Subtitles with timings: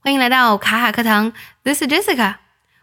[0.00, 1.32] 欢迎来到卡卡课堂
[1.64, 2.36] ，This is Jessica。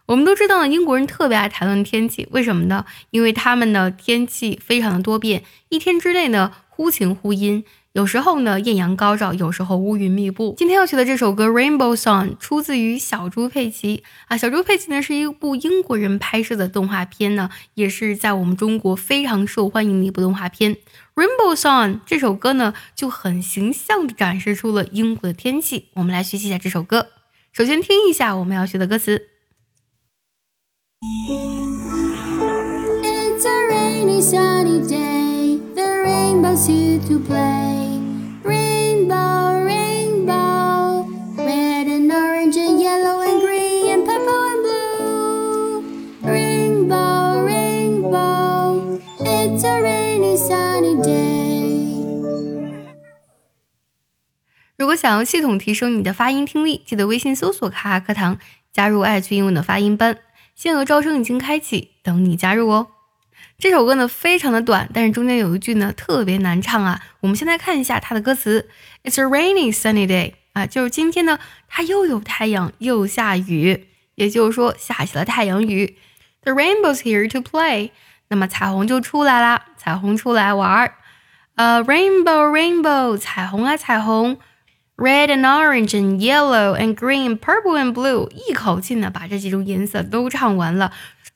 [0.04, 2.84] 我们都知道呢，英国人特别爱谈论天气，为什么呢？
[3.10, 7.64] 因为他们的天气非常的多变，一天之内呢忽晴忽阴，
[7.96, 10.54] 有时候呢艳阳高照，有时候乌云密布。
[10.58, 20.76] 今天要学的这首歌《Rainbow Song》出自于小猪佩奇啊，小猪佩奇呢是一部英国人拍摄的动画片呢，也是在我们中国非常受欢迎的一部动画片。
[21.14, 25.86] Rainbow Song 这首歌呢，就很形象地展示出了英国的天气。
[25.94, 27.06] 我们来学习一下这首歌。
[27.50, 29.28] 首先听一下我们要学的歌词。
[33.02, 37.75] It's a rainy sunny day, the rainbow's here to play.
[54.76, 58.38] 如果想要系统提升你的发音听力，记得微信搜索“卡卡课堂”，
[58.74, 60.18] 加入爱趣英文的发音班。
[60.54, 62.88] 限额招生已经开启，等你加入哦。
[63.58, 67.00] 这首歌呢非常的短，但是中间有一句呢特别难唱啊。
[67.20, 68.68] 我们先来看一下它的歌词
[69.02, 75.96] ：It's a rainy sunny day 啊，就是今天呢它又有太阳又下雨，也就是说下起了太阳雨。
[76.42, 77.92] The rainbow's here to play，
[78.28, 80.94] 那么彩虹就出来啦，彩虹出来玩儿。
[81.54, 84.38] 呃，rainbow rainbow，彩虹啊彩虹。
[84.98, 90.90] Red and orange and yellow and green, purple and blue，一口气呢把这几种颜色都唱完了。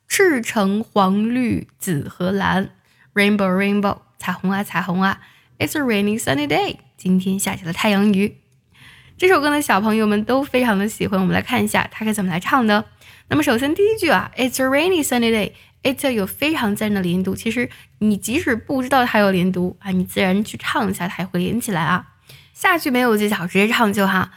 [0.09, 2.71] 赤橙黄绿紫和蓝
[3.13, 5.21] ，Rainbow Rainbow，彩虹啊彩虹啊。
[5.59, 8.39] It's a rainy sunny day，今天下起了太阳雨。
[9.19, 11.21] 这首歌呢，小朋友们都非常的喜欢。
[11.21, 12.87] 我们来看一下它该怎么来唱呢。
[13.29, 17.37] 那么首先第一句啊，It's a rainy sunny day，It 有非常自然的连读。
[17.37, 22.07] 其实你即使不知道它有连读啊，你自然去唱一下，它也会连起来啊。
[22.61, 24.33] 下句没有技巧，直接唱就哈。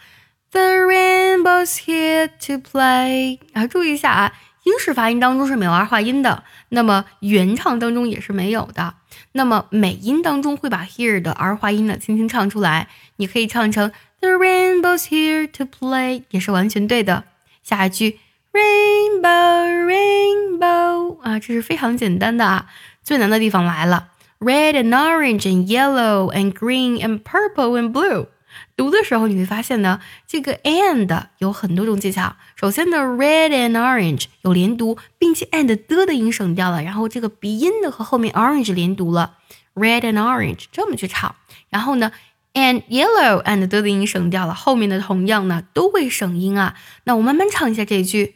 [0.51, 3.37] The rainbow's here to play。
[3.51, 4.31] 啊，注意一下啊，
[4.63, 8.93] 英式发音当中是没有儿化音的，那么原唱当中也是没有的。
[9.33, 12.87] 那么美音当中会把 here 的儿化音呢轻轻唱出来。
[13.17, 13.91] 你可以唱成
[14.21, 17.25] The rainbow's here to play，也是完全对的。
[17.61, 18.19] 下一句
[18.53, 22.67] Rainbow Rainbow 啊，这是非常简单的啊。
[23.03, 24.11] 最难的地方来了。
[24.39, 28.27] Red and orange and yellow and green and purple and blue。
[28.75, 32.35] 读的时候你会发现呢，这个 and 有很多种技巧。
[32.55, 39.37] 首先呢，red and orange 有连读，并且 and 的的音省掉了，然后这个鼻音呢和后面 orange 连读了
[39.75, 41.35] ，red and orange 这么去唱。
[41.69, 42.11] 然后呢
[42.53, 46.75] ，and yellow and 的的音省掉了，后面的同样呢都会省音啊。
[47.05, 48.35] 那我慢慢唱一下这一句。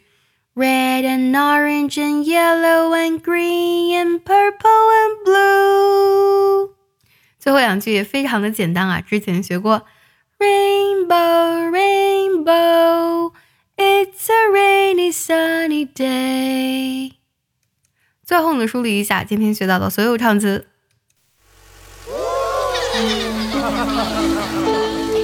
[0.58, 6.74] red and orange and yellow and green and purple and blue
[7.38, 9.86] 最后两句也非常的简单啊之前学过
[10.36, 13.32] rainbow rainbow
[13.76, 17.12] it's a rainy sunny day
[18.24, 20.66] 最后呢梳理一下今天学到的所有唱词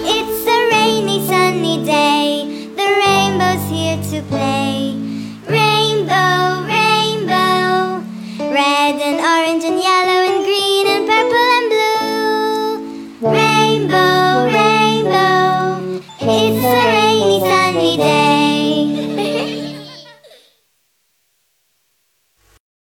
[0.06, 2.23] it's a rainy sunny day
[9.84, 13.30] yellow and green and purple and blue.
[13.36, 18.23] Rainbow, rainbow, it's a rainy sunny day.